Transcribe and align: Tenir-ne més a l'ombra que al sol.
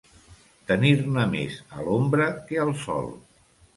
Tenir-ne 0.69 1.27
més 1.33 1.59
a 1.77 1.85
l'ombra 1.89 2.31
que 2.49 2.61
al 2.67 2.77
sol. 2.89 3.13